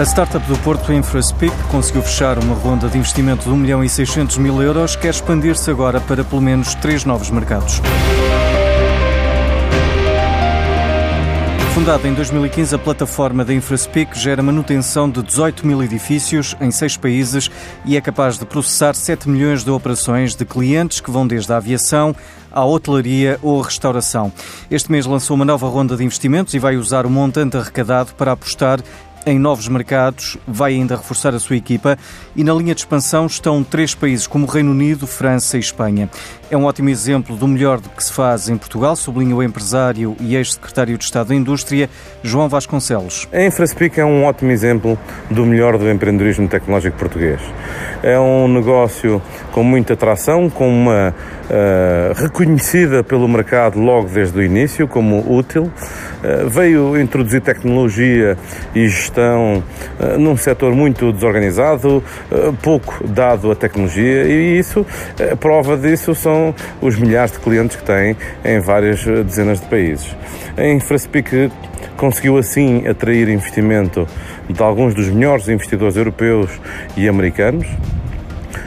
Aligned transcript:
A 0.00 0.02
startup 0.02 0.46
do 0.46 0.56
Porto 0.60 0.94
InfraSpeak 0.94 1.54
conseguiu 1.64 2.00
fechar 2.00 2.38
uma 2.38 2.54
ronda 2.54 2.88
de 2.88 2.96
investimento 2.96 3.44
de 3.44 3.50
1 3.50 3.56
milhão 3.58 3.84
e 3.84 3.88
600 3.90 4.38
mil 4.38 4.62
euros, 4.62 4.96
quer 4.96 5.10
expandir-se 5.10 5.70
agora 5.70 6.00
para 6.00 6.24
pelo 6.24 6.40
menos 6.40 6.74
três 6.76 7.04
novos 7.04 7.28
mercados. 7.28 7.82
Fundada 11.74 12.08
em 12.08 12.14
2015, 12.14 12.74
a 12.74 12.78
plataforma 12.78 13.44
da 13.44 13.52
InfraSpeak 13.52 14.18
gera 14.18 14.42
manutenção 14.42 15.08
de 15.08 15.22
18 15.22 15.66
mil 15.66 15.82
edifícios 15.82 16.56
em 16.62 16.70
seis 16.70 16.96
países 16.96 17.50
e 17.84 17.94
é 17.94 18.00
capaz 18.00 18.38
de 18.38 18.46
processar 18.46 18.94
7 18.94 19.28
milhões 19.28 19.62
de 19.64 19.70
operações 19.70 20.34
de 20.34 20.46
clientes 20.46 21.00
que 21.00 21.10
vão 21.10 21.26
desde 21.26 21.52
a 21.52 21.58
aviação 21.58 22.16
à 22.50 22.64
hotelaria 22.64 23.38
ou 23.42 23.60
restauração. 23.60 24.32
Este 24.70 24.90
mês 24.90 25.06
lançou 25.06 25.36
uma 25.36 25.44
nova 25.44 25.68
ronda 25.68 25.96
de 25.96 26.04
investimentos 26.04 26.54
e 26.54 26.58
vai 26.58 26.76
usar 26.76 27.06
o 27.06 27.10
montante 27.10 27.56
arrecadado 27.56 28.14
para 28.14 28.32
apostar 28.32 28.80
em 29.26 29.38
novos 29.38 29.68
mercados, 29.68 30.36
vai 30.46 30.72
ainda 30.72 30.96
reforçar 30.96 31.34
a 31.34 31.38
sua 31.38 31.56
equipa 31.56 31.98
e 32.34 32.42
na 32.42 32.54
linha 32.54 32.74
de 32.74 32.80
expansão 32.80 33.26
estão 33.26 33.62
três 33.62 33.94
países 33.94 34.26
como 34.26 34.46
Reino 34.46 34.70
Unido, 34.70 35.06
França 35.06 35.56
e 35.56 35.60
Espanha. 35.60 36.08
É 36.50 36.56
um 36.56 36.64
ótimo 36.64 36.88
exemplo 36.88 37.36
do 37.36 37.46
melhor 37.46 37.80
que 37.80 38.02
se 38.02 38.12
faz 38.12 38.48
em 38.48 38.56
Portugal, 38.56 38.96
sublinha 38.96 39.36
o 39.36 39.42
empresário 39.42 40.16
e 40.20 40.34
ex-secretário 40.34 40.96
de 40.98 41.04
Estado 41.04 41.28
da 41.28 41.34
Indústria, 41.34 41.88
João 42.22 42.48
Vasconcelos. 42.48 43.28
A 43.32 43.42
InfraSpeak 43.42 44.00
é 44.00 44.04
um 44.04 44.24
ótimo 44.24 44.50
exemplo 44.50 44.98
do 45.30 45.44
melhor 45.46 45.78
do 45.78 45.88
empreendedorismo 45.88 46.48
tecnológico 46.48 46.98
português. 46.98 47.40
É 48.02 48.18
um 48.18 48.48
negócio 48.48 49.20
com 49.52 49.62
muita 49.62 49.92
atração, 49.92 50.48
com 50.48 50.68
uma 50.68 51.14
uh, 51.50 52.22
reconhecida 52.22 53.04
pelo 53.04 53.28
mercado 53.28 53.78
logo 53.78 54.08
desde 54.08 54.38
o 54.38 54.42
início 54.42 54.88
como 54.88 55.18
útil. 55.30 55.64
Uh, 55.64 56.48
veio 56.48 56.98
introduzir 56.98 57.42
tecnologia 57.42 58.38
e 58.74 58.88
gestão 58.88 59.62
uh, 59.98 60.18
num 60.18 60.36
setor 60.36 60.74
muito 60.74 61.12
desorganizado, 61.12 62.02
pouco 62.62 63.06
dado 63.06 63.50
à 63.50 63.54
tecnologia 63.54 64.24
e 64.24 64.58
isso, 64.58 64.86
prova 65.38 65.76
disso 65.76 66.14
são 66.14 66.54
os 66.80 66.98
milhares 66.98 67.32
de 67.32 67.38
clientes 67.38 67.76
que 67.76 67.84
tem 67.84 68.16
em 68.44 68.60
várias 68.60 69.04
dezenas 69.04 69.60
de 69.60 69.66
países. 69.66 70.16
A 70.56 70.64
InfraSpeak 70.64 71.50
conseguiu 71.96 72.38
assim 72.38 72.86
atrair 72.86 73.28
investimento 73.28 74.06
de 74.48 74.62
alguns 74.62 74.94
dos 74.94 75.08
melhores 75.08 75.48
investidores 75.48 75.96
europeus 75.96 76.50
e 76.96 77.08
americanos. 77.08 77.66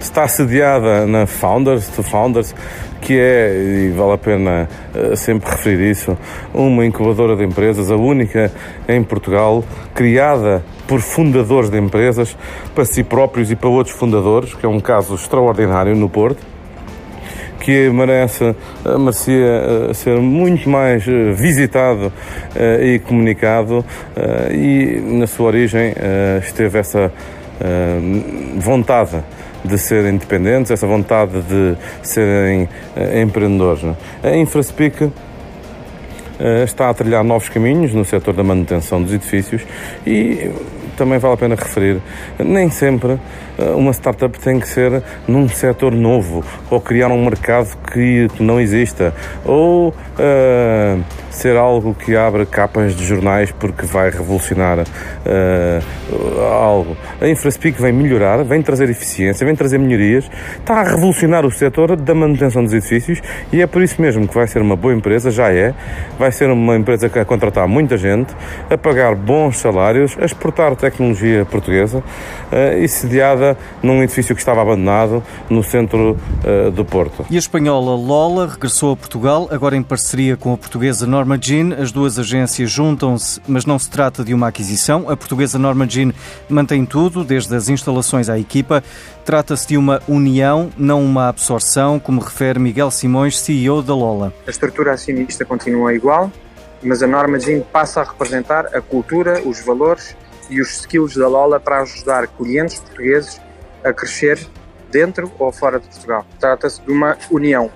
Está 0.00 0.28
sediada 0.28 1.06
na 1.06 1.26
Founders, 1.26 1.88
to 1.88 2.02
Founders, 2.02 2.54
que 3.00 3.18
é, 3.18 3.88
e 3.88 3.90
vale 3.90 4.12
a 4.12 4.18
pena 4.18 4.68
uh, 4.94 5.16
sempre 5.16 5.50
referir 5.50 5.90
isso, 5.90 6.16
uma 6.52 6.84
incubadora 6.86 7.36
de 7.36 7.44
empresas, 7.44 7.90
a 7.90 7.96
única 7.96 8.50
em 8.88 9.02
Portugal, 9.02 9.64
criada 9.94 10.62
por 10.86 11.00
fundadores 11.00 11.70
de 11.70 11.78
empresas 11.78 12.36
para 12.74 12.84
si 12.84 13.02
próprios 13.02 13.50
e 13.50 13.56
para 13.56 13.68
outros 13.68 13.96
fundadores, 13.96 14.54
que 14.54 14.64
é 14.64 14.68
um 14.68 14.80
caso 14.80 15.14
extraordinário 15.14 15.94
no 15.94 16.08
Porto 16.08 16.53
que 17.64 17.88
merece, 17.88 18.44
eh, 18.84 18.98
merecia 18.98 19.88
eh, 19.90 19.94
ser 19.94 20.18
muito 20.20 20.68
mais 20.68 21.08
eh, 21.08 21.32
visitado 21.32 22.12
e 22.80 22.98
comunicado 23.00 23.84
e 24.52 25.00
na 25.18 25.26
sua 25.26 25.46
origem 25.46 25.92
esteve 26.46 26.78
essa 26.78 27.10
vontade 28.58 29.24
de 29.64 29.76
serem 29.76 30.14
independentes, 30.14 30.70
essa 30.70 30.86
vontade 30.86 31.40
de 31.42 31.76
serem 32.02 32.68
empreendedores. 33.20 33.82
É? 34.22 34.28
A 34.28 34.36
InfraSpeak 34.36 35.10
está 36.64 36.90
a 36.90 36.94
trilhar 36.94 37.24
novos 37.24 37.48
caminhos 37.48 37.92
no 37.92 38.04
setor 38.04 38.34
da 38.34 38.44
manutenção 38.44 39.02
dos 39.02 39.12
edifícios 39.12 39.62
e 40.06 40.50
também 40.94 41.18
vale 41.18 41.34
a 41.34 41.36
pena 41.36 41.54
referir, 41.54 42.00
nem 42.38 42.70
sempre 42.70 43.18
eh, 43.58 43.70
uma 43.70 43.92
startup 43.92 44.38
tem 44.38 44.58
que 44.58 44.68
ser 44.68 45.02
num 45.26 45.48
setor 45.48 45.92
novo 45.92 46.44
ou 46.70 46.80
criar 46.80 47.08
um 47.08 47.24
mercado 47.24 47.76
que 47.92 48.28
não 48.40 48.60
exista 48.60 49.14
ou 49.44 49.88
uh, 49.88 51.02
ser 51.34 51.56
algo 51.56 51.94
que 51.94 52.16
abra 52.16 52.46
capas 52.46 52.94
de 52.94 53.04
jornais 53.04 53.52
porque 53.52 53.86
vai 53.86 54.10
revolucionar 54.10 54.80
uh, 54.80 56.42
algo. 56.42 56.96
A 57.20 57.28
InfraSpeak 57.28 57.80
vem 57.80 57.92
melhorar, 57.92 58.42
vem 58.44 58.62
trazer 58.62 58.88
eficiência, 58.90 59.44
vem 59.46 59.54
trazer 59.54 59.78
melhorias, 59.78 60.30
está 60.58 60.80
a 60.80 60.82
revolucionar 60.82 61.44
o 61.44 61.50
setor 61.50 61.96
da 61.96 62.14
manutenção 62.14 62.62
dos 62.62 62.72
edifícios 62.72 63.20
e 63.52 63.60
é 63.60 63.66
por 63.66 63.82
isso 63.82 64.00
mesmo 64.00 64.26
que 64.26 64.34
vai 64.34 64.46
ser 64.46 64.62
uma 64.62 64.76
boa 64.76 64.94
empresa, 64.94 65.30
já 65.30 65.52
é, 65.52 65.74
vai 66.18 66.30
ser 66.32 66.50
uma 66.50 66.76
empresa 66.76 67.08
que 67.08 67.16
vai 67.16 67.24
contratar 67.24 67.66
muita 67.66 67.96
gente, 67.96 68.34
a 68.70 68.76
pagar 68.76 69.14
bons 69.14 69.58
salários, 69.58 70.16
a 70.20 70.24
exportar 70.24 70.74
tecnologia 70.76 71.44
portuguesa 71.44 71.98
uh, 71.98 72.78
e 72.78 72.88
sediada 72.88 73.56
num 73.82 74.02
edifício 74.02 74.34
que 74.34 74.40
estava 74.40 74.62
abandonado 74.62 75.22
no 75.48 75.62
centro 75.62 76.16
uh, 76.44 76.70
do 76.70 76.84
Porto. 76.84 77.24
E 77.30 77.36
a 77.36 77.38
espanhola 77.38 77.94
Lola 77.96 78.46
regressou 78.46 78.92
a 78.92 78.96
Portugal, 78.96 79.48
agora 79.50 79.76
em 79.76 79.82
parceria 79.82 80.36
com 80.36 80.52
a 80.52 80.56
portuguesa 80.56 81.06
Norma 81.24 81.38
Jean. 81.40 81.74
As 81.80 81.90
duas 81.90 82.18
agências 82.18 82.70
juntam-se, 82.70 83.40
mas 83.48 83.64
não 83.64 83.78
se 83.78 83.88
trata 83.88 84.22
de 84.22 84.34
uma 84.34 84.48
aquisição. 84.48 85.08
A 85.08 85.16
portuguesa 85.16 85.58
Norma 85.58 85.88
Jean 85.88 86.12
mantém 86.50 86.84
tudo, 86.84 87.24
desde 87.24 87.56
as 87.56 87.70
instalações 87.70 88.28
à 88.28 88.38
equipa. 88.38 88.84
Trata-se 89.24 89.68
de 89.68 89.78
uma 89.78 90.02
união, 90.06 90.70
não 90.76 91.02
uma 91.02 91.28
absorção, 91.28 91.98
como 91.98 92.20
refere 92.20 92.58
Miguel 92.58 92.90
Simões, 92.90 93.40
CEO 93.40 93.80
da 93.80 93.94
Lola. 93.94 94.34
A 94.46 94.50
estrutura 94.50 94.92
acionista 94.92 95.46
continua 95.46 95.94
igual, 95.94 96.30
mas 96.82 97.02
a 97.02 97.06
Norma 97.06 97.40
Jean 97.40 97.62
passa 97.72 98.02
a 98.02 98.04
representar 98.04 98.66
a 98.76 98.82
cultura, 98.82 99.40
os 99.46 99.64
valores 99.64 100.14
e 100.50 100.60
os 100.60 100.80
skills 100.80 101.16
da 101.16 101.26
Lola 101.26 101.58
para 101.58 101.80
ajudar 101.80 102.26
clientes 102.26 102.80
portugueses 102.80 103.40
a 103.82 103.94
crescer 103.94 104.46
dentro 104.90 105.32
ou 105.38 105.50
fora 105.50 105.80
de 105.80 105.88
Portugal. 105.88 106.26
Trata-se 106.38 106.82
de 106.82 106.92
uma 106.92 107.16
união. 107.30 107.70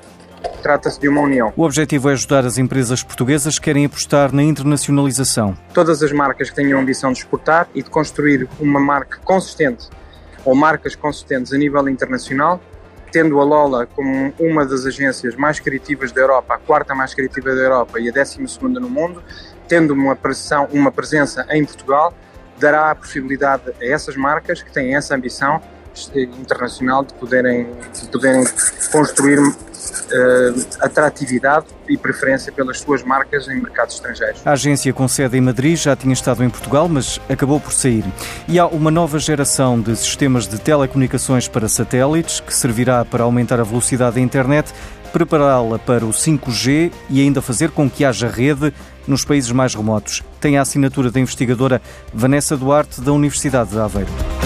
Trata-se 0.62 1.00
de 1.00 1.08
uma 1.08 1.20
união. 1.20 1.52
O 1.56 1.62
objetivo 1.62 2.10
é 2.10 2.12
ajudar 2.12 2.44
as 2.44 2.58
empresas 2.58 3.02
portuguesas 3.02 3.58
que 3.58 3.64
querem 3.64 3.86
apostar 3.86 4.34
na 4.34 4.42
internacionalização. 4.42 5.56
Todas 5.72 6.02
as 6.02 6.12
marcas 6.12 6.50
que 6.50 6.56
tenham 6.56 6.78
a 6.78 6.82
ambição 6.82 7.12
de 7.12 7.18
exportar 7.18 7.68
e 7.74 7.82
de 7.82 7.90
construir 7.90 8.48
uma 8.58 8.80
marca 8.80 9.18
consistente 9.24 9.88
ou 10.44 10.54
marcas 10.54 10.94
consistentes 10.94 11.52
a 11.52 11.58
nível 11.58 11.88
internacional, 11.88 12.60
tendo 13.10 13.40
a 13.40 13.44
Lola 13.44 13.86
como 13.86 14.32
uma 14.38 14.64
das 14.64 14.84
agências 14.84 15.34
mais 15.34 15.60
criativas 15.60 16.12
da 16.12 16.20
Europa, 16.20 16.54
a 16.54 16.58
quarta 16.58 16.94
mais 16.94 17.14
criativa 17.14 17.54
da 17.54 17.62
Europa 17.62 18.00
e 18.00 18.08
a 18.08 18.12
décima 18.12 18.46
segunda 18.48 18.80
no 18.80 18.88
mundo, 18.88 19.22
tendo 19.66 19.92
uma, 19.92 20.16
pressão, 20.16 20.68
uma 20.72 20.90
presença 20.90 21.46
em 21.50 21.64
Portugal, 21.64 22.12
dará 22.58 22.90
a 22.90 22.94
possibilidade 22.94 23.62
a 23.80 23.84
essas 23.84 24.16
marcas 24.16 24.62
que 24.62 24.72
têm 24.72 24.96
essa 24.96 25.14
ambição 25.14 25.60
internacional 26.16 27.04
de 27.04 27.12
poderem, 27.14 27.66
de 27.92 28.08
poderem 28.08 28.44
construir 28.92 29.38
atratividade 30.80 31.66
e 31.88 31.96
preferência 31.96 32.52
pelas 32.52 32.80
suas 32.80 33.02
marcas 33.02 33.48
em 33.48 33.60
mercados 33.60 33.94
estrangeiros. 33.94 34.40
A 34.44 34.52
agência 34.52 34.92
com 34.92 35.06
sede 35.08 35.36
em 35.36 35.40
Madrid 35.40 35.76
já 35.76 35.94
tinha 35.96 36.12
estado 36.12 36.42
em 36.44 36.50
Portugal, 36.50 36.88
mas 36.88 37.20
acabou 37.28 37.60
por 37.60 37.72
sair. 37.72 38.04
E 38.46 38.58
há 38.58 38.66
uma 38.66 38.90
nova 38.90 39.18
geração 39.18 39.80
de 39.80 39.96
sistemas 39.96 40.46
de 40.46 40.58
telecomunicações 40.58 41.48
para 41.48 41.68
satélites 41.68 42.40
que 42.40 42.54
servirá 42.54 43.04
para 43.04 43.24
aumentar 43.24 43.60
a 43.60 43.64
velocidade 43.64 44.16
da 44.16 44.20
internet, 44.20 44.72
prepará-la 45.12 45.78
para 45.78 46.04
o 46.04 46.10
5G 46.10 46.92
e 47.08 47.20
ainda 47.20 47.40
fazer 47.40 47.70
com 47.70 47.88
que 47.88 48.04
haja 48.04 48.28
rede 48.28 48.72
nos 49.06 49.24
países 49.24 49.50
mais 49.50 49.74
remotos. 49.74 50.22
Tem 50.40 50.58
a 50.58 50.62
assinatura 50.62 51.10
da 51.10 51.18
investigadora 51.18 51.80
Vanessa 52.12 52.56
Duarte, 52.56 53.00
da 53.00 53.12
Universidade 53.12 53.70
de 53.70 53.78
Aveiro. 53.78 54.37